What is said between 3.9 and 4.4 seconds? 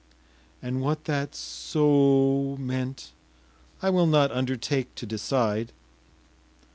will not